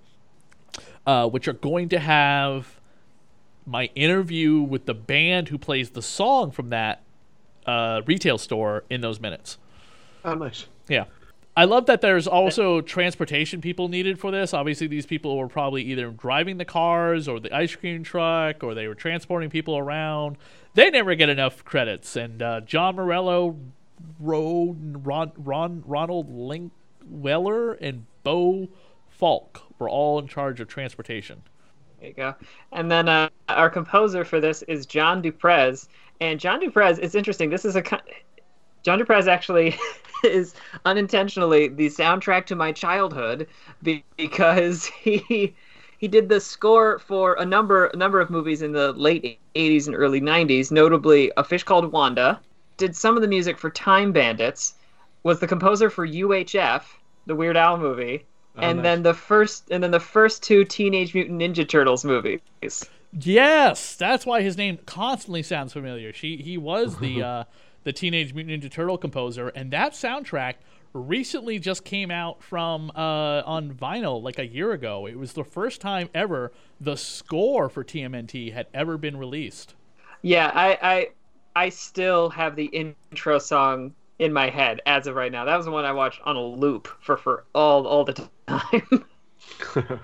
uh, 1.07 1.29
which 1.29 1.49
are 1.49 1.53
going 1.53 1.89
to 1.91 1.99
have 1.99 2.81
my 3.67 3.91
interview 3.95 4.61
with 4.61 4.87
the 4.87 4.95
band 4.95 5.49
who 5.49 5.59
plays 5.59 5.91
the 5.91 6.03
song 6.03 6.51
from 6.51 6.71
that 6.71 7.03
uh, 7.67 8.03
retail 8.07 8.39
store 8.39 8.85
in 8.91 9.01
those 9.01 9.21
minutes. 9.21 9.59
Oh, 10.25 10.35
nice. 10.35 10.67
Yeah. 10.89 11.05
I 11.55 11.67
love 11.67 11.85
that 11.87 12.01
there's 12.01 12.27
also 12.27 12.81
transportation 12.81 13.61
people 13.61 13.89
needed 13.89 14.19
for 14.19 14.31
this. 14.31 14.55
Obviously, 14.55 14.87
these 14.87 15.05
people 15.05 15.37
were 15.37 15.49
probably 15.49 15.83
either 15.83 16.11
driving 16.11 16.57
the 16.57 16.65
cars 16.65 17.29
or 17.29 17.41
the 17.41 17.55
ice 17.55 17.77
cream 17.77 18.03
truck 18.03 18.65
or 18.65 18.75
they 18.75 18.89
were 18.89 18.95
transporting 18.95 19.51
people 19.51 19.77
around. 19.77 20.37
They 20.75 20.89
never 20.91 21.15
get 21.15 21.29
enough 21.29 21.63
credits. 21.65 22.17
And 22.17 22.41
uh, 22.41 22.61
John 22.63 22.97
Morello, 22.97 23.59
Ron, 24.19 25.03
Ron, 25.03 25.33
Ron, 25.37 25.85
Ronald 25.87 26.31
Linkweller, 26.31 27.77
and 27.81 28.07
Bo 28.23 28.69
Falk 29.11 29.63
were 29.79 29.91
all 29.91 30.19
in 30.19 30.29
charge 30.29 30.59
of 30.61 30.69
transportation. 30.69 31.43
There 32.01 32.09
you 32.09 32.15
go. 32.15 32.35
And 32.73 32.91
then 32.91 33.11
uh, 33.11 33.29
our 33.51 33.69
composer 33.69 34.25
for 34.25 34.41
this 34.41 34.63
is 34.63 34.87
John 34.87 35.21
Du 35.21 35.31
Prez. 35.31 35.89
And 36.21 36.41
John 36.41 36.61
Du 36.61 36.71
Prez, 36.71 36.99
it's 36.99 37.15
interesting. 37.15 37.51
This 37.51 37.67
is 37.67 37.77
a 37.77 37.83
John 38.83 38.99
Du 38.99 39.05
Prez 39.05 39.29
actually 39.29 39.77
is 40.23 40.55
unintentionally 40.85 41.69
the 41.69 41.87
soundtrack 41.87 42.47
to 42.47 42.57
my 42.57 42.73
childhood 42.73 43.47
because 44.17 44.87
he 45.03 45.55
he 45.99 46.09
did 46.09 46.29
the 46.29 46.41
score 46.41 46.99
for 46.99 47.35
a 47.35 47.45
number 47.45 47.87
a 47.87 47.97
number 47.97 48.21
of 48.21 48.31
movies 48.31 48.63
in 48.63 48.73
the 48.73 48.93
late 48.93 49.39
80s 49.55 49.87
and 49.87 49.97
early 49.97 50.21
90s, 50.21 50.71
notably 50.73 51.31
A 51.37 51.45
Fish 51.45 51.63
Called 51.63 51.93
Wanda. 51.93 52.41
Did 52.77 52.97
some 52.97 53.17
of 53.17 53.23
the 53.23 53.29
music 53.29 53.59
for 53.59 53.71
Time 53.71 54.13
Bandits. 54.13 54.75
Was 55.23 55.39
the 55.39 55.47
composer 55.47 55.89
for 55.89 56.07
UHF, 56.07 56.83
the 57.27 57.37
Weird 57.37 57.57
Al 57.57 57.79
movie. 57.79 58.27
and 58.57 58.79
nice. 58.79 58.83
then 58.83 59.03
the 59.05 59.15
first 59.15 59.71
and 59.71 59.83
then 59.83 59.93
the 59.93 60.01
first 60.01 60.43
two 60.43 60.65
Teenage 60.65 61.15
Mutant 61.15 61.41
Ninja 61.41 61.69
Turtles 61.69 62.05
movies. 62.05 62.41
Yes, 63.21 63.95
that's 63.95 64.27
why 64.27 64.43
his 64.43 64.57
name 64.57 64.79
constantly 64.87 65.43
sounds 65.43 65.73
familiar. 65.73 66.13
She 66.13 66.39
he 66.39 66.59
was 66.59 66.97
the 66.97 67.23
uh, 67.23 67.45
the 67.85 67.93
Teenage 67.93 68.35
Mutant 68.35 68.63
Ninja 68.63 68.71
Turtle 68.71 68.99
composer, 68.99 69.49
and 69.49 69.71
that 69.73 69.93
soundtrack 69.93 70.55
recently 70.93 71.59
just 71.59 71.85
came 71.85 72.11
out 72.11 72.43
from 72.43 72.91
uh, 72.95 73.43
on 73.45 73.73
vinyl 73.73 74.23
like 74.23 74.39
a 74.39 74.47
year 74.47 74.73
ago. 74.73 75.07
It 75.07 75.19
was 75.19 75.33
the 75.33 75.45
first 75.45 75.81
time 75.81 76.09
ever 76.15 76.53
the 76.81 76.97
score 76.97 77.69
for 77.69 77.85
TMNT 77.85 78.53
had 78.53 78.67
ever 78.75 78.99
been 78.99 79.17
released. 79.17 79.75
Yeah, 80.23 80.51
I 80.55 80.79
I 80.83 81.09
I 81.57 81.69
still 81.69 82.31
have 82.31 82.57
the 82.57 82.67
intro 82.67 83.39
song 83.39 83.95
in 84.19 84.33
my 84.33 84.49
head 84.51 84.81
as 84.87 85.07
of 85.07 85.17
right 85.17 85.33
now. 85.33 85.45
That 85.45 85.57
was 85.57 85.67
the 85.67 85.73
one 85.73 85.85
I 85.85 85.93
watched 85.93 86.21
on 86.25 86.37
a 86.37 86.43
loop 86.43 86.89
for 87.01 87.17
for 87.17 87.45
all 87.55 87.87
all 87.87 88.05
the 88.05 88.29
time. 88.47 89.05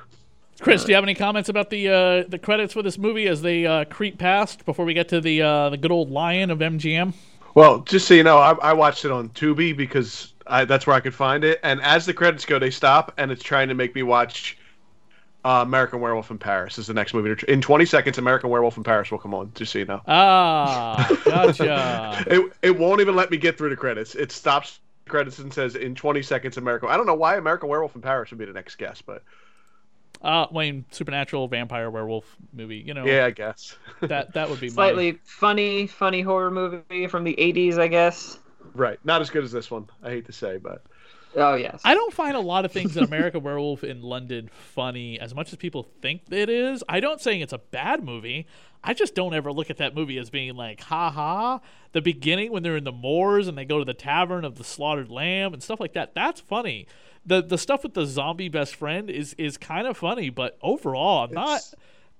Chris, 0.61 0.82
do 0.82 0.90
you 0.90 0.97
have 0.97 1.04
any 1.04 1.14
comments 1.14 1.49
about 1.49 1.70
the 1.70 1.88
uh, 1.88 2.25
the 2.28 2.38
credits 2.38 2.75
for 2.75 2.82
this 2.82 2.99
movie 2.99 3.28
as 3.28 3.42
they 3.42 3.64
uh, 3.64 3.85
creep 3.85 4.18
past 4.18 4.64
before 4.64 4.85
we 4.85 4.92
get 4.92 5.08
to 5.11 5.20
the 5.20 5.40
uh, 5.42 5.70
the 5.70 5.76
good 5.76 5.92
old 5.92 6.11
lion 6.11 6.50
of 6.50 6.58
MGM? 6.58 7.14
Well, 7.55 7.81
just 7.81 8.07
so 8.07 8.14
you 8.14 8.23
know, 8.23 8.38
I, 8.38 8.52
I 8.52 8.73
watched 8.73 9.05
it 9.05 9.11
on 9.11 9.31
Tubi 9.31 9.76
because 9.76 10.33
I, 10.47 10.64
that's 10.64 10.87
where 10.87 10.97
I 10.97 11.00
could 11.00 11.14
find 11.14 11.45
it. 11.45 11.61
And 11.62 11.81
as 11.83 12.07
the 12.07 12.14
credits 12.14 12.45
go, 12.45 12.59
they 12.59 12.71
stop, 12.71 13.12
and 13.19 13.31
it's 13.31 13.43
trying 13.43 13.69
to 13.69 13.75
make 13.75 13.95
me 13.95 14.02
watch 14.02 14.59
uh, 15.45 15.62
American 15.67 16.00
Werewolf 16.00 16.31
in 16.31 16.38
Paris. 16.38 16.78
Is 16.78 16.87
the 16.87 16.95
next 16.95 17.14
movie 17.14 17.35
in 17.49 17.61
20 17.61 17.85
seconds? 17.85 18.19
American 18.19 18.50
Werewolf 18.50 18.76
in 18.76 18.85
Paris 18.85 19.11
will 19.11 19.19
come 19.19 19.35
on. 19.35 19.52
Just 19.55 19.73
so 19.73 19.78
you 19.78 19.85
know. 19.85 20.00
Ah, 20.07 21.09
gotcha. 21.25 22.25
it 22.31 22.52
it 22.62 22.78
won't 22.78 23.00
even 23.00 23.17
let 23.17 23.31
me 23.31 23.37
get 23.37 23.57
through 23.57 23.71
the 23.71 23.76
credits. 23.76 24.14
It 24.14 24.33
stops 24.33 24.81
credits 25.07 25.38
and 25.38 25.52
says 25.52 25.75
in 25.75 25.95
20 25.95 26.23
seconds 26.23 26.57
American. 26.57 26.88
I 26.88 26.97
don't 26.97 27.07
know 27.07 27.14
why 27.14 27.37
American 27.37 27.69
Werewolf 27.69 27.95
in 27.95 28.02
Paris 28.02 28.31
would 28.31 28.38
be 28.38 28.45
the 28.45 28.52
next 28.52 28.76
guess, 28.76 29.00
but 29.00 29.23
uh, 30.22 30.46
Wayne, 30.50 30.84
supernatural 30.90 31.48
vampire 31.48 31.90
werewolf 31.90 32.37
movie. 32.52 32.82
You 32.87 32.94
know, 32.94 33.04
yeah, 33.04 33.26
I 33.26 33.30
guess 33.30 33.76
that 34.02 34.34
that 34.34 34.50
would 34.50 34.60
be 34.60 34.68
slightly 34.68 35.12
my... 35.12 35.18
funny, 35.25 35.87
funny 35.87 36.22
horror 36.22 36.50
movie 36.50 37.06
from 37.06 37.25
the 37.25 37.34
'80s, 37.38 37.78
I 37.78 37.88
guess. 37.88 38.38
Right, 38.75 38.98
not 39.04 39.20
as 39.20 39.30
good 39.30 39.44
as 39.44 39.52
this 39.52 39.70
one. 39.70 39.88
I 40.02 40.10
hate 40.10 40.26
to 40.26 40.32
say, 40.32 40.58
but 40.58 40.82
oh 41.37 41.54
yes, 41.54 41.80
I 41.85 41.94
don't 41.94 42.12
find 42.12 42.37
a 42.37 42.40
lot 42.40 42.64
of 42.64 42.73
things 42.73 42.97
in 42.97 43.04
American 43.04 43.42
Werewolf 43.44 43.85
in 43.85 44.02
London 44.02 44.50
funny 44.75 45.18
as 45.20 45.35
much 45.35 45.52
as 45.52 45.56
people 45.56 45.88
think 46.00 46.23
it 46.30 46.49
is. 46.49 46.82
I 46.88 47.00
don't 47.00 47.20
saying 47.20 47.40
it's 47.40 47.52
a 47.52 47.58
bad 47.58 48.04
movie. 48.04 48.47
I 48.82 48.94
just 48.94 49.14
don't 49.14 49.35
ever 49.35 49.52
look 49.52 49.70
at 49.70 49.78
that 49.78 49.94
movie 49.94 50.18
as 50.18 50.30
being 50.30 50.54
like, 50.54 50.80
ha 50.80 51.11
ha. 51.11 51.61
The 51.92 52.00
beginning 52.00 52.52
when 52.52 52.62
they're 52.62 52.76
in 52.76 52.85
the 52.85 52.92
moors 52.92 53.49
and 53.49 53.58
they 53.58 53.64
go 53.64 53.78
to 53.80 53.85
the 53.85 53.94
tavern 53.94 54.44
of 54.44 54.54
the 54.54 54.62
slaughtered 54.62 55.11
lamb 55.11 55.52
and 55.52 55.62
stuff 55.62 55.80
like 55.80 55.94
that. 55.94 56.14
That's 56.14 56.40
funny 56.40 56.87
the 57.28 57.42
the 57.42 57.58
stuff 57.58 57.82
with 57.82 57.94
the 57.94 58.06
zombie 58.06 58.49
best 58.49 58.75
friend 58.75 59.11
is 59.11 59.35
is 59.35 59.56
kind 59.56 59.87
of 59.87 59.97
funny, 59.97 60.30
but 60.30 60.58
overall, 60.62 61.25
I'm 61.25 61.32
not. 61.32 61.61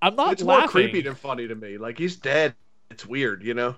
I'm 0.01 0.15
not. 0.15 0.35
It's 0.35 0.43
laughing. 0.43 0.61
more 0.63 0.69
creepy 0.69 1.01
than 1.01 1.15
funny 1.15 1.49
to 1.49 1.55
me. 1.55 1.79
Like 1.79 1.99
he's 1.99 2.17
dead. 2.17 2.55
It's 2.91 3.05
weird, 3.07 3.43
you 3.43 3.55
know. 3.55 3.75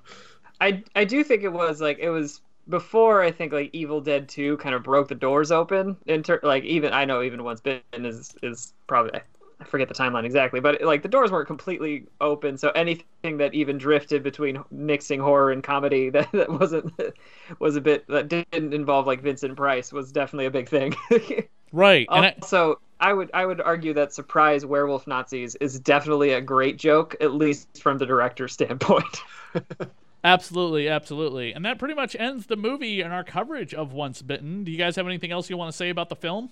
I 0.61 0.83
I 0.95 1.05
do 1.05 1.25
think 1.25 1.43
it 1.45 1.53
was 1.53 1.81
like 1.81 1.99
it 1.99 2.11
was 2.11 2.41
before 2.71 3.23
I 3.23 3.31
think 3.31 3.53
like 3.53 3.71
Evil 3.73 4.01
Dead 4.01 4.29
Two 4.29 4.57
kind 4.59 4.75
of 4.75 4.83
broke 4.83 5.09
the 5.09 5.15
doors 5.15 5.53
open. 5.53 5.97
In 6.07 6.23
ter- 6.23 6.41
like 6.43 6.65
even 6.65 6.93
I 6.93 7.05
know 7.05 7.23
even 7.23 7.45
once 7.45 7.61
bitten 7.61 8.07
is 8.07 8.35
is 8.43 8.73
probably 8.87 9.21
I 9.61 9.65
forget 9.65 9.89
the 9.89 9.95
timeline 9.95 10.25
exactly, 10.25 10.61
but 10.61 10.81
like 10.83 11.03
the 11.03 11.09
doors 11.09 11.31
weren't 11.31 11.47
completely 11.47 12.07
open, 12.21 12.57
so 12.57 12.71
anything 12.71 13.37
that 13.39 13.53
even 13.53 13.77
drifted 13.77 14.23
between 14.23 14.63
mixing 14.71 15.21
horror 15.21 15.53
and 15.53 15.63
comedy 15.63 16.09
that, 16.11 16.33
that 16.33 16.51
wasn't 16.51 16.93
was 17.59 17.77
a 17.77 17.81
bit 17.81 18.07
that 18.09 18.29
didn't 18.29 18.73
involve 18.73 19.07
like 19.07 19.21
Vincent 19.21 19.57
Price 19.57 19.93
was 19.93 20.13
definitely 20.13 20.47
a 20.47 20.51
big 20.51 20.69
thing. 20.69 20.95
right. 21.73 22.07
also, 22.09 22.81
I, 23.01 23.11
I 23.11 23.13
would 23.13 23.31
I 23.35 23.47
would 23.47 23.61
argue 23.61 23.93
that 23.95 24.15
surprise 24.15 24.65
werewolf 24.65 25.07
Nazis 25.07 25.57
is 25.57 25.79
definitely 25.79 26.33
a 26.33 26.41
great 26.41 26.79
joke, 26.79 27.17
at 27.21 27.35
least 27.35 27.83
from 27.83 27.99
the 27.99 28.07
director's 28.07 28.53
standpoint. 28.53 29.23
Absolutely, 30.23 30.89
absolutely. 30.89 31.53
And 31.53 31.65
that 31.65 31.79
pretty 31.79 31.95
much 31.95 32.15
ends 32.19 32.47
the 32.47 32.57
movie 32.57 33.01
and 33.01 33.13
our 33.13 33.25
coverage 33.25 33.73
of 33.73 33.93
Once 33.93 34.21
Bitten. 34.21 34.65
Do 34.65 34.71
you 34.71 34.79
guys 34.79 34.97
have 34.97 35.07
anything 35.07 35.33
else 35.33 35.49
you 35.49 35.57
want 35.57 35.71
to 35.73 35.77
say 35.77 35.89
about 35.89 36.09
the 36.09 36.17
film? 36.17 36.51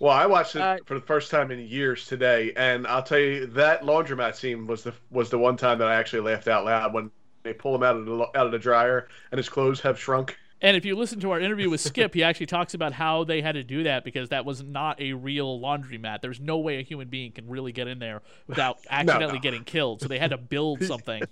Well, 0.00 0.12
I 0.12 0.26
watched 0.26 0.54
it 0.54 0.62
uh, 0.62 0.78
for 0.86 0.94
the 0.94 1.04
first 1.04 1.30
time 1.30 1.50
in 1.50 1.58
years 1.58 2.06
today, 2.06 2.52
and 2.56 2.86
I'll 2.86 3.02
tell 3.02 3.18
you 3.18 3.46
that 3.46 3.82
laundromat 3.82 4.36
scene 4.36 4.66
was 4.66 4.84
the 4.84 4.94
was 5.10 5.28
the 5.28 5.38
one 5.38 5.56
time 5.56 5.78
that 5.78 5.88
I 5.88 5.96
actually 5.96 6.20
laughed 6.20 6.46
out 6.46 6.64
loud 6.64 6.94
when 6.94 7.10
they 7.42 7.52
pull 7.52 7.74
him 7.74 7.82
out 7.82 7.96
of 7.96 8.06
the 8.06 8.12
out 8.36 8.46
of 8.46 8.52
the 8.52 8.58
dryer 8.60 9.08
and 9.32 9.38
his 9.38 9.48
clothes 9.48 9.80
have 9.80 9.98
shrunk. 9.98 10.38
And 10.60 10.76
if 10.76 10.84
you 10.84 10.96
listen 10.96 11.20
to 11.20 11.30
our 11.30 11.40
interview 11.40 11.70
with 11.70 11.80
Skip, 11.80 12.14
he 12.14 12.24
actually 12.24 12.46
talks 12.46 12.74
about 12.74 12.92
how 12.92 13.22
they 13.22 13.40
had 13.42 13.54
to 13.54 13.62
do 13.62 13.84
that 13.84 14.04
because 14.04 14.30
that 14.30 14.44
was 14.44 14.62
not 14.62 15.00
a 15.00 15.12
real 15.12 15.60
laundromat. 15.60 16.20
There's 16.20 16.40
no 16.40 16.58
way 16.58 16.78
a 16.78 16.82
human 16.82 17.08
being 17.08 17.30
can 17.30 17.48
really 17.48 17.70
get 17.70 17.86
in 17.86 18.00
there 18.00 18.22
without 18.48 18.78
accidentally 18.90 19.26
no, 19.26 19.34
no. 19.34 19.40
getting 19.40 19.62
killed. 19.62 20.00
So 20.00 20.08
they 20.08 20.18
had 20.18 20.30
to 20.30 20.36
build 20.36 20.82
something. 20.84 21.22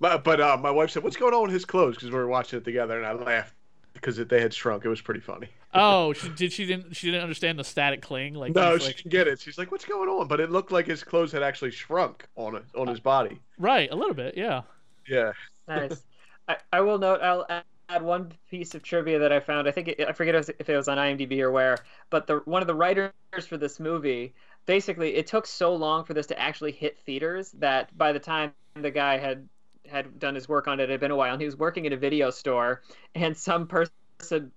But 0.00 0.40
uh, 0.40 0.56
my 0.60 0.70
wife 0.70 0.90
said, 0.90 1.02
"What's 1.02 1.16
going 1.16 1.34
on 1.34 1.42
with 1.42 1.52
his 1.52 1.64
clothes?" 1.64 1.96
Because 1.96 2.10
we 2.10 2.16
were 2.16 2.26
watching 2.26 2.58
it 2.58 2.64
together, 2.64 2.96
and 2.96 3.06
I 3.06 3.12
laughed 3.12 3.54
because 3.92 4.16
they 4.16 4.40
had 4.40 4.54
shrunk. 4.54 4.84
It 4.84 4.88
was 4.88 5.00
pretty 5.00 5.20
funny. 5.20 5.48
oh, 5.74 6.12
she, 6.12 6.28
did 6.30 6.52
she 6.52 6.66
didn't 6.66 6.94
she 6.94 7.08
didn't 7.08 7.22
understand 7.22 7.58
the 7.58 7.64
static 7.64 8.02
cling? 8.02 8.34
Like 8.34 8.54
no, 8.54 8.78
she 8.78 8.86
like... 8.86 8.96
didn't 8.96 9.10
get 9.10 9.28
it. 9.28 9.40
She's 9.40 9.58
like, 9.58 9.70
"What's 9.70 9.84
going 9.84 10.08
on?" 10.08 10.28
But 10.28 10.40
it 10.40 10.50
looked 10.50 10.72
like 10.72 10.86
his 10.86 11.04
clothes 11.04 11.32
had 11.32 11.42
actually 11.42 11.70
shrunk 11.70 12.26
on 12.36 12.56
it 12.56 12.64
on 12.76 12.86
his 12.86 13.00
body. 13.00 13.40
Right, 13.58 13.90
a 13.90 13.96
little 13.96 14.14
bit, 14.14 14.36
yeah. 14.36 14.62
Yeah. 15.08 15.32
nice. 15.68 16.02
I, 16.48 16.56
I 16.72 16.80
will 16.80 16.98
note. 16.98 17.20
I'll 17.22 17.46
add 17.88 18.02
one 18.02 18.32
piece 18.50 18.74
of 18.74 18.82
trivia 18.82 19.18
that 19.18 19.32
I 19.32 19.40
found. 19.40 19.68
I 19.68 19.70
think 19.70 19.88
it, 19.88 20.08
I 20.08 20.12
forget 20.12 20.34
if 20.34 20.68
it 20.68 20.76
was 20.76 20.88
on 20.88 20.98
IMDb 20.98 21.40
or 21.40 21.50
where, 21.50 21.78
but 22.08 22.26
the 22.26 22.38
one 22.44 22.62
of 22.62 22.68
the 22.68 22.74
writers 22.74 23.12
for 23.46 23.56
this 23.56 23.80
movie 23.80 24.34
basically 24.66 25.16
it 25.16 25.26
took 25.26 25.46
so 25.46 25.74
long 25.74 26.04
for 26.04 26.14
this 26.14 26.26
to 26.26 26.38
actually 26.38 26.72
hit 26.72 26.98
theaters 27.00 27.52
that 27.52 27.96
by 27.96 28.12
the 28.12 28.18
time 28.18 28.52
the 28.74 28.90
guy 28.90 29.18
had 29.18 29.48
had 29.88 30.18
done 30.18 30.34
his 30.34 30.48
work 30.48 30.68
on 30.68 30.80
it. 30.80 30.84
It 30.84 30.90
had 30.90 31.00
been 31.00 31.10
a 31.10 31.16
while, 31.16 31.32
and 31.32 31.40
he 31.40 31.46
was 31.46 31.56
working 31.56 31.84
in 31.84 31.92
a 31.92 31.96
video 31.96 32.30
store, 32.30 32.82
and 33.14 33.36
some 33.36 33.66
person 33.66 33.92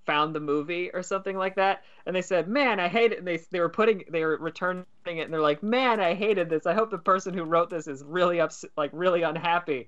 found 0.06 0.36
the 0.36 0.40
movie 0.40 0.92
or 0.94 1.02
something 1.02 1.38
like 1.38 1.56
that, 1.56 1.84
and 2.06 2.16
they 2.16 2.22
said, 2.22 2.48
"Man, 2.48 2.80
I 2.80 2.88
hate 2.88 3.12
it." 3.12 3.20
And 3.20 3.28
they 3.28 3.38
they 3.52 3.60
were 3.60 3.70
putting 3.70 4.04
they 4.10 4.24
were 4.24 4.38
returning 4.38 4.86
it, 5.06 5.22
and 5.22 5.34
they're 5.34 5.42
like, 5.42 5.64
"Man, 5.64 6.00
I 6.00 6.14
hated 6.14 6.50
this. 6.50 6.66
I 6.66 6.74
hope 6.74 6.92
the 6.92 6.98
person 6.98 7.34
who 7.34 7.44
wrote 7.44 7.70
this 7.70 7.88
is 7.88 8.04
really 8.04 8.40
upset, 8.40 8.72
like 8.78 8.92
really 8.94 9.24
unhappy." 9.24 9.88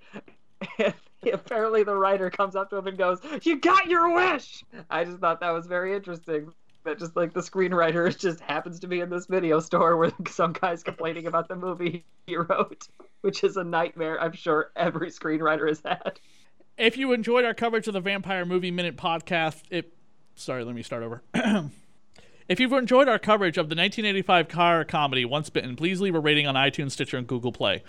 And 1.26 1.34
apparently, 1.34 1.84
the 1.84 1.96
writer 1.96 2.30
comes 2.30 2.56
up 2.56 2.70
to 2.70 2.78
him 2.78 2.86
and 2.86 2.98
goes, 2.98 3.20
"You 3.44 3.60
got 3.60 3.88
your 3.88 4.14
wish." 4.14 4.64
I 4.92 5.04
just 5.04 5.20
thought 5.20 5.40
that 5.40 5.50
was 5.52 5.66
very 5.66 5.96
interesting 5.96 6.54
that 6.86 7.00
just 7.00 7.16
like 7.16 7.34
the 7.34 7.42
screenwriter 7.42 8.18
just 8.18 8.40
happens 8.42 8.80
to 8.80 8.88
be 8.88 9.02
in 9.02 9.10
this 9.10 9.26
video 9.26 9.60
store 9.60 9.98
where 9.98 10.12
some 10.28 10.54
guy's 10.54 10.84
complaining 10.84 11.28
about 11.28 11.48
the 11.48 11.56
movie 11.56 12.06
he 12.26 12.38
wrote, 12.38 12.88
which 13.22 13.44
is 13.44 13.58
a 13.58 13.64
nightmare 13.64 14.20
I'm 14.22 14.34
sure 14.34 14.72
every 14.76 15.10
screenwriter 15.12 15.68
has 15.68 15.82
had. 15.84 16.20
If 16.78 16.98
you 16.98 17.14
enjoyed 17.14 17.46
our 17.46 17.54
coverage 17.54 17.88
of 17.88 17.94
the 17.94 18.02
Vampire 18.02 18.46
Movie 18.46 18.72
Minute 18.72 18.98
podcast, 18.98 19.62
it 19.70 19.94
sorry, 20.36 20.64
let 20.64 20.76
me 20.76 20.84
start 20.84 21.04
over. 21.04 21.24
if 22.50 22.60
you've 22.60 22.74
enjoyed 22.74 23.08
our 23.08 23.20
coverage 23.20 23.58
of 23.58 23.70
the 23.70 23.76
1985 23.76 24.48
car 24.48 24.86
comedy 24.86 25.26
Once 25.26 25.50
Bitten, 25.50 25.76
please 25.76 26.02
leave 26.02 26.16
a 26.16 26.20
rating 26.20 26.48
on 26.48 26.56
iTunes, 26.56 26.92
Stitcher, 26.92 27.18
and 27.18 27.28
Google 27.28 27.52
Play. 27.52 27.84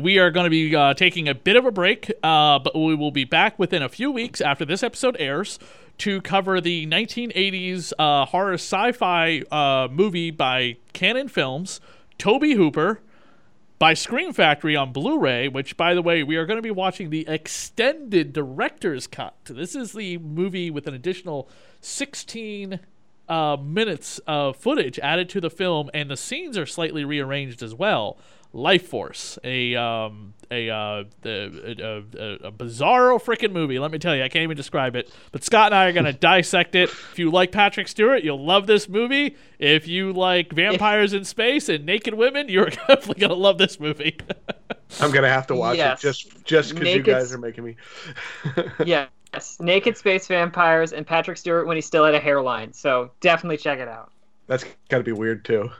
We 0.00 0.18
are 0.18 0.30
going 0.30 0.44
to 0.44 0.50
be 0.50 0.76
uh, 0.76 0.94
taking 0.94 1.28
a 1.28 1.34
bit 1.34 1.56
of 1.56 1.64
a 1.64 1.72
break, 1.72 2.12
uh, 2.22 2.58
but 2.58 2.74
we 2.76 2.94
will 2.94 3.10
be 3.10 3.24
back 3.24 3.58
within 3.58 3.82
a 3.82 3.88
few 3.88 4.12
weeks 4.12 4.40
after 4.40 4.64
this 4.64 4.82
episode 4.82 5.16
airs 5.18 5.58
to 5.98 6.20
cover 6.20 6.60
the 6.60 6.86
1980s 6.86 7.92
uh, 7.98 8.24
horror 8.26 8.54
sci-fi 8.54 9.42
uh, 9.50 9.88
movie 9.90 10.30
by 10.30 10.76
Cannon 10.92 11.28
Films, 11.28 11.80
Tobe 12.18 12.44
Hooper, 12.44 13.00
by 13.78 13.94
Scream 13.94 14.32
Factory 14.32 14.74
on 14.74 14.92
Blu-ray. 14.92 15.48
Which, 15.48 15.76
by 15.76 15.94
the 15.94 16.02
way, 16.02 16.22
we 16.22 16.36
are 16.36 16.46
going 16.46 16.58
to 16.58 16.62
be 16.62 16.70
watching 16.70 17.10
the 17.10 17.26
extended 17.28 18.32
director's 18.32 19.06
cut. 19.06 19.36
This 19.44 19.74
is 19.74 19.92
the 19.92 20.18
movie 20.18 20.70
with 20.70 20.86
an 20.86 20.94
additional 20.94 21.48
16 21.80 22.80
uh, 23.28 23.56
minutes 23.62 24.18
of 24.26 24.56
footage 24.56 24.98
added 25.00 25.28
to 25.30 25.40
the 25.40 25.50
film, 25.50 25.90
and 25.94 26.10
the 26.10 26.16
scenes 26.16 26.56
are 26.56 26.66
slightly 26.66 27.04
rearranged 27.04 27.62
as 27.62 27.74
well. 27.74 28.18
Lifeforce, 28.54 29.38
a 29.44 29.78
um, 29.78 30.32
a, 30.50 30.70
uh, 30.70 31.04
a, 31.24 31.28
a, 31.28 32.46
a 32.46 32.52
bizarro 32.52 33.22
freaking 33.22 33.52
movie. 33.52 33.78
Let 33.78 33.90
me 33.90 33.98
tell 33.98 34.16
you, 34.16 34.22
I 34.22 34.28
can't 34.28 34.42
even 34.42 34.56
describe 34.56 34.96
it. 34.96 35.12
But 35.32 35.44
Scott 35.44 35.66
and 35.66 35.74
I 35.74 35.86
are 35.86 35.92
gonna 35.92 36.12
dissect 36.14 36.74
it. 36.74 36.88
If 36.88 37.18
you 37.18 37.30
like 37.30 37.52
Patrick 37.52 37.88
Stewart, 37.88 38.24
you'll 38.24 38.44
love 38.44 38.66
this 38.66 38.88
movie. 38.88 39.36
If 39.58 39.86
you 39.86 40.12
like 40.12 40.52
vampires 40.52 41.12
in 41.12 41.24
space 41.24 41.68
and 41.68 41.84
naked 41.84 42.14
women, 42.14 42.48
you're 42.48 42.70
definitely 42.88 43.20
gonna 43.20 43.34
love 43.34 43.58
this 43.58 43.78
movie. 43.78 44.16
I'm 45.00 45.10
gonna 45.10 45.28
have 45.28 45.46
to 45.48 45.54
watch 45.54 45.76
yes. 45.76 45.98
it 45.98 46.02
just 46.02 46.44
just 46.44 46.74
because 46.74 46.94
you 46.94 47.02
guys 47.02 47.32
are 47.34 47.38
making 47.38 47.64
me. 47.64 47.76
yeah. 48.84 49.08
Yes, 49.32 49.58
naked 49.60 49.96
space 49.96 50.26
vampires 50.26 50.92
and 50.92 51.06
Patrick 51.06 51.36
Stewart 51.36 51.66
when 51.66 51.76
he 51.76 51.80
still 51.80 52.04
had 52.04 52.14
a 52.14 52.20
hairline. 52.20 52.72
So 52.72 53.10
definitely 53.20 53.58
check 53.58 53.78
it 53.78 53.88
out. 53.88 54.10
That's 54.46 54.64
gotta 54.88 55.04
be 55.04 55.12
weird 55.12 55.44
too. 55.44 55.70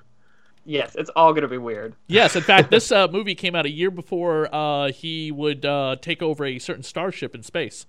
Yes, 0.68 0.94
it's 0.96 1.08
all 1.16 1.32
going 1.32 1.42
to 1.42 1.48
be 1.48 1.56
weird. 1.56 1.94
Yes, 2.08 2.36
in 2.36 2.42
fact, 2.42 2.70
this 2.70 2.92
uh, 2.92 3.08
movie 3.08 3.34
came 3.34 3.54
out 3.54 3.64
a 3.64 3.70
year 3.70 3.90
before 3.90 4.54
uh, 4.54 4.92
he 4.92 5.32
would 5.32 5.64
uh, 5.64 5.96
take 6.02 6.22
over 6.22 6.44
a 6.44 6.58
certain 6.58 6.82
starship 6.82 7.34
in 7.34 7.42
space. 7.42 7.86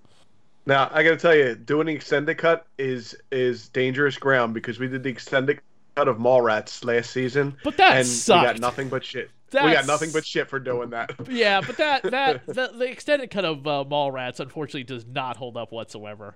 Now, 0.65 0.89
I 0.93 1.03
got 1.03 1.09
to 1.09 1.17
tell 1.17 1.35
you, 1.35 1.55
doing 1.55 1.87
the 1.87 1.93
extended 1.93 2.37
cut 2.37 2.67
is 2.77 3.17
is 3.31 3.67
dangerous 3.67 4.17
ground 4.17 4.53
because 4.53 4.79
we 4.79 4.87
did 4.87 5.03
the 5.03 5.09
extended 5.09 5.59
cut 5.95 6.07
of 6.07 6.19
Mallrats 6.19 6.85
last 6.85 7.11
season, 7.11 7.57
but 7.65 7.75
that 7.75 7.97
and 7.97 8.07
sucked. 8.07 8.41
we 8.41 8.53
got 8.53 8.59
nothing 8.61 8.87
but 8.87 9.03
shit. 9.03 9.29
That's... 9.51 9.65
We 9.65 9.73
got 9.73 9.87
nothing 9.87 10.11
but 10.11 10.25
shit 10.25 10.49
for 10.49 10.59
doing 10.59 10.89
that. 10.91 11.11
Yeah, 11.29 11.61
but 11.61 11.77
that 11.77 12.03
that 12.03 12.45
the, 12.47 12.71
the 12.73 12.89
extended 12.89 13.29
cut 13.29 13.45
of 13.45 13.65
uh, 13.67 13.85
Mallrats 13.87 14.39
unfortunately 14.39 14.83
does 14.83 15.05
not 15.05 15.37
hold 15.37 15.57
up 15.57 15.71
whatsoever. 15.71 16.35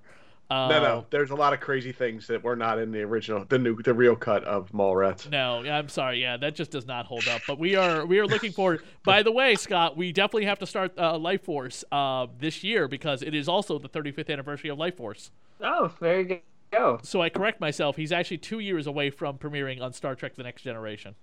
Uh, 0.50 0.68
no, 0.68 0.84
no. 0.84 1.06
There's 1.10 1.32
a 1.32 1.36
lot 1.36 1.54
of 1.54 1.62
crazy 1.62 1.92
things 1.92 2.28
that 2.28 2.44
were 2.44 2.56
not 2.56 2.78
in 2.78 2.92
the 2.92 3.02
original, 3.02 3.46
the 3.48 3.58
new, 3.58 3.82
the 3.82 3.94
real 3.94 4.16
cut 4.16 4.44
of 4.44 4.72
Mallrats. 4.72 5.30
No, 5.30 5.64
I'm 5.64 5.90
sorry. 5.90 6.22
Yeah, 6.22 6.38
that 6.38 6.54
just 6.54 6.70
does 6.70 6.86
not 6.86 7.06
hold 7.06 7.28
up. 7.28 7.42
But 7.48 7.58
we 7.58 7.76
are 7.76 8.06
we 8.06 8.20
are 8.20 8.28
looking 8.28 8.52
forward. 8.52 8.84
By 9.04 9.24
the 9.24 9.32
way, 9.32 9.56
Scott, 9.56 9.98
we 9.98 10.12
definitely 10.12 10.46
have 10.46 10.60
to 10.60 10.68
start 10.68 10.94
uh, 10.98 11.14
Lifeforce 11.14 11.84
uh, 11.92 12.28
this 12.40 12.64
year 12.64 12.88
because 12.88 13.24
it 13.24 13.34
is 13.34 13.48
also 13.48 13.80
the 13.80 13.90
35th 13.90 14.30
anniversary 14.30 14.70
of 14.70 14.78
Lifeforce. 14.78 15.32
Oh, 15.62 15.92
there 16.00 16.20
you 16.20 16.40
go. 16.72 17.00
So 17.04 17.22
I 17.22 17.30
correct 17.30 17.60
myself. 17.60 17.96
He's 17.96 18.12
actually 18.12 18.40
two 18.40 18.60
years 18.60 18.86
away 18.86 19.10
from 19.10 19.38
premiering 19.38 19.82
on 19.82 19.94
Star 19.94 20.14
Trek: 20.14 20.36
The 20.36 20.44
Next 20.44 20.62
Generation. 20.62 21.16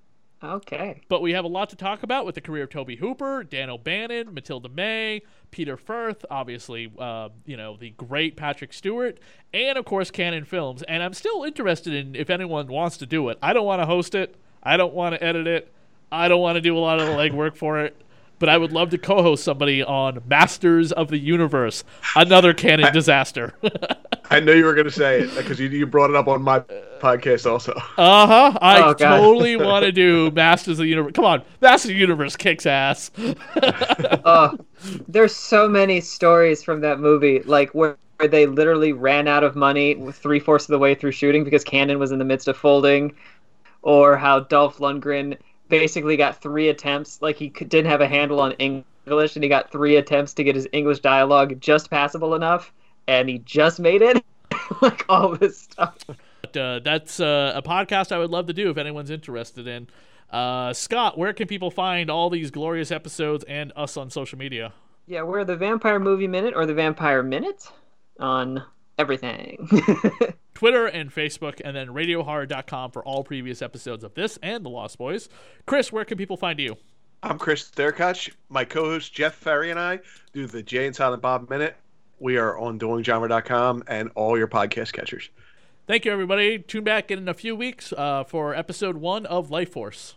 Okay. 0.42 1.02
But 1.08 1.20
we 1.20 1.32
have 1.32 1.44
a 1.44 1.48
lot 1.48 1.68
to 1.70 1.76
talk 1.76 2.02
about 2.02 2.24
with 2.24 2.34
the 2.34 2.40
career 2.40 2.64
of 2.64 2.70
Tobe 2.70 2.98
Hooper, 2.98 3.44
Dan 3.44 3.68
O'Bannon, 3.68 4.34
Mathilda 4.34 4.72
May, 4.72 5.22
Peter 5.50 5.76
Firth, 5.76 6.24
obviously, 6.30 6.90
uh, 6.98 7.28
you 7.44 7.56
know, 7.56 7.76
the 7.76 7.90
great 7.90 8.36
Patrick 8.36 8.72
Stewart, 8.72 9.18
and 9.52 9.76
of 9.76 9.84
course, 9.84 10.10
Cannon 10.10 10.44
Films. 10.44 10.82
And 10.84 11.02
I'm 11.02 11.12
still 11.12 11.44
interested 11.44 11.92
in 11.92 12.14
if 12.14 12.30
anyone 12.30 12.68
wants 12.68 12.96
to 12.98 13.06
do 13.06 13.28
it. 13.28 13.38
I 13.42 13.52
don't 13.52 13.66
want 13.66 13.82
to 13.82 13.86
host 13.86 14.14
it. 14.14 14.34
I 14.62 14.76
don't 14.76 14.94
want 14.94 15.14
to 15.14 15.22
edit 15.22 15.46
it. 15.46 15.72
I 16.10 16.28
don't 16.28 16.40
want 16.40 16.56
to 16.56 16.60
do 16.60 16.76
a 16.76 16.80
lot 16.80 17.00
of 17.00 17.06
the 17.06 17.12
legwork 17.12 17.56
for 17.56 17.80
it. 17.80 18.00
But 18.40 18.48
I 18.48 18.58
would 18.58 18.72
love 18.72 18.90
to 18.90 18.98
co-host 18.98 19.44
somebody 19.44 19.82
on 19.84 20.22
Masters 20.26 20.90
of 20.90 21.08
the 21.08 21.18
Universe, 21.18 21.84
another 22.16 22.52
Cannon 22.52 22.92
disaster. 22.92 23.54
I 24.30 24.40
knew 24.40 24.54
you 24.54 24.64
were 24.64 24.74
going 24.74 24.86
to 24.86 24.90
say 24.92 25.20
it 25.20 25.36
because 25.36 25.60
you, 25.60 25.68
you 25.68 25.86
brought 25.86 26.10
it 26.10 26.16
up 26.16 26.26
on 26.26 26.42
my 26.42 26.60
podcast 27.00 27.48
also. 27.50 27.72
Uh 27.98 28.26
huh. 28.26 28.58
I 28.62 28.82
Oh, 28.82 28.94
totally 28.94 29.56
want 29.56 29.84
to 29.84 29.92
do 29.92 30.30
Masters 30.30 30.78
of 30.78 30.84
the 30.84 30.88
Universe. 30.88 31.12
Come 31.14 31.24
on, 31.26 31.42
Masters 31.60 31.90
of 31.90 31.94
the 31.94 32.00
Universe 32.00 32.36
kicks 32.36 32.66
ass. 32.66 33.10
Oh, 34.24 34.56
there's 35.08 35.34
so 35.34 35.68
many 35.68 36.00
stories 36.00 36.62
from 36.62 36.80
that 36.80 37.00
movie, 37.00 37.40
like 37.42 37.70
where, 37.70 37.98
where 38.18 38.28
they 38.28 38.46
literally 38.46 38.92
ran 38.92 39.28
out 39.28 39.44
of 39.44 39.56
money 39.56 40.00
three 40.12 40.40
fourths 40.40 40.64
of 40.64 40.72
the 40.72 40.78
way 40.78 40.94
through 40.94 41.12
shooting 41.12 41.44
because 41.44 41.64
Cannon 41.64 41.98
was 41.98 42.12
in 42.12 42.18
the 42.18 42.24
midst 42.24 42.48
of 42.48 42.56
folding, 42.56 43.14
or 43.82 44.16
how 44.16 44.40
Dolph 44.40 44.78
Lundgren 44.78 45.36
basically 45.70 46.18
got 46.18 46.42
three 46.42 46.68
attempts, 46.68 47.22
like 47.22 47.36
he 47.36 47.48
didn't 47.48 47.90
have 47.90 48.02
a 48.02 48.08
handle 48.08 48.40
on 48.40 48.52
English, 48.52 49.36
and 49.36 49.42
he 49.42 49.48
got 49.48 49.72
three 49.72 49.96
attempts 49.96 50.34
to 50.34 50.44
get 50.44 50.54
his 50.54 50.68
English 50.72 50.98
dialogue 51.00 51.58
just 51.60 51.88
passable 51.88 52.34
enough, 52.34 52.72
and 53.08 53.30
he 53.30 53.38
just 53.38 53.80
made 53.80 54.02
it. 54.02 54.22
like 54.80 55.04
all 55.08 55.34
this 55.36 55.58
stuff. 55.58 55.96
But, 56.42 56.56
uh, 56.56 56.80
that's 56.80 57.20
uh, 57.20 57.52
a 57.54 57.62
podcast 57.62 58.12
I 58.12 58.18
would 58.18 58.30
love 58.30 58.46
to 58.46 58.52
do 58.52 58.70
if 58.70 58.76
anyone's 58.76 59.10
interested 59.10 59.66
in. 59.66 59.88
Uh, 60.30 60.72
Scott, 60.72 61.18
where 61.18 61.32
can 61.32 61.48
people 61.48 61.70
find 61.70 62.10
all 62.10 62.30
these 62.30 62.50
glorious 62.50 62.90
episodes 62.90 63.44
and 63.44 63.72
us 63.74 63.96
on 63.96 64.10
social 64.10 64.38
media? 64.38 64.72
Yeah, 65.06 65.22
we're 65.22 65.44
the 65.44 65.56
Vampire 65.56 65.98
Movie 65.98 66.28
Minute 66.28 66.54
or 66.54 66.66
the 66.66 66.74
Vampire 66.74 67.22
Minute 67.22 67.68
on 68.18 68.62
everything. 68.98 69.68
Twitter 70.60 70.84
and 70.84 71.10
Facebook, 71.10 71.58
and 71.64 71.74
then 71.74 71.88
radiohorror.com 71.88 72.90
for 72.90 73.02
all 73.02 73.24
previous 73.24 73.62
episodes 73.62 74.04
of 74.04 74.12
this 74.12 74.38
and 74.42 74.62
The 74.62 74.68
Lost 74.68 74.98
Boys. 74.98 75.30
Chris, 75.64 75.90
where 75.90 76.04
can 76.04 76.18
people 76.18 76.36
find 76.36 76.58
you? 76.60 76.76
I'm 77.22 77.38
Chris 77.38 77.70
Derkach. 77.70 78.30
My 78.50 78.66
co-host 78.66 79.10
Jeff 79.10 79.34
Ferry 79.36 79.70
and 79.70 79.80
I 79.80 80.00
do 80.34 80.46
the 80.46 80.62
Jay 80.62 80.86
and 80.86 80.94
Silent 80.94 81.22
Bob 81.22 81.48
Minute. 81.48 81.78
We 82.18 82.36
are 82.36 82.58
on 82.58 82.78
doinggenre.com 82.78 83.84
and 83.86 84.10
all 84.14 84.36
your 84.36 84.48
podcast 84.48 84.92
catchers. 84.92 85.30
Thank 85.86 86.04
you, 86.04 86.12
everybody. 86.12 86.58
Tune 86.58 86.84
back 86.84 87.10
in 87.10 87.26
a 87.26 87.32
few 87.32 87.56
weeks 87.56 87.94
uh, 87.96 88.24
for 88.24 88.54
episode 88.54 88.98
one 88.98 89.24
of 89.24 89.48
Lifeforce. 89.48 90.12